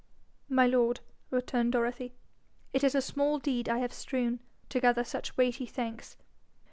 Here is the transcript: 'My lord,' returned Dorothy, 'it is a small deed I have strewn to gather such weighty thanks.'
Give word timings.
'My 0.49 0.65
lord,' 0.65 0.99
returned 1.29 1.73
Dorothy, 1.73 2.15
'it 2.73 2.83
is 2.83 2.95
a 2.95 3.03
small 3.03 3.37
deed 3.37 3.69
I 3.69 3.77
have 3.77 3.93
strewn 3.93 4.39
to 4.69 4.79
gather 4.79 5.03
such 5.03 5.37
weighty 5.37 5.67
thanks.' 5.67 6.17